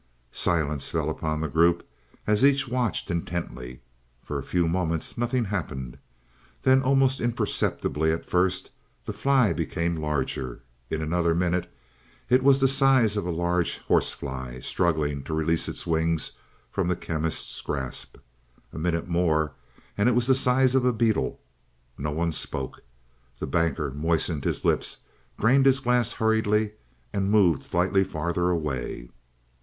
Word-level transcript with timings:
Silence 0.31 0.89
fell 0.89 1.11
upon 1.11 1.41
the 1.41 1.47
group 1.47 1.87
as 2.25 2.43
each 2.43 2.67
watched 2.67 3.11
intently. 3.11 3.81
For 4.23 4.39
a 4.39 4.43
few 4.43 4.67
moments 4.67 5.15
nothing 5.15 5.45
happened. 5.45 5.99
Then, 6.63 6.81
almost 6.81 7.21
imperceptibly 7.21 8.11
at 8.11 8.25
first, 8.25 8.71
the 9.05 9.13
fly 9.13 9.53
became 9.53 9.95
larger. 9.95 10.63
In 10.89 11.03
another 11.03 11.35
minute 11.35 11.71
it 12.31 12.43
was 12.43 12.57
the 12.57 12.67
size 12.67 13.15
of 13.15 13.27
a 13.27 13.31
large 13.31 13.77
horse 13.77 14.11
fly, 14.11 14.59
struggling 14.59 15.21
to 15.25 15.35
release 15.35 15.69
its 15.69 15.85
wings 15.85 16.31
from 16.71 16.87
the 16.87 16.95
Chemist's 16.95 17.61
grasp. 17.61 18.17
A 18.73 18.79
minute 18.79 19.07
more 19.07 19.53
and 19.95 20.09
it 20.09 20.13
was 20.15 20.25
the 20.25 20.33
size 20.33 20.73
of 20.73 20.83
a 20.83 20.91
beetle. 20.91 21.39
No 21.99 22.09
one 22.09 22.31
spoke. 22.31 22.81
The 23.37 23.45
Banker 23.45 23.91
moistened 23.91 24.45
his 24.45 24.65
lips, 24.65 24.97
drained 25.39 25.67
his 25.67 25.79
glass 25.79 26.13
hurriedly 26.13 26.71
and 27.13 27.29
moved 27.29 27.65
slightly 27.65 28.03
farther 28.03 28.49
away. 28.49 29.09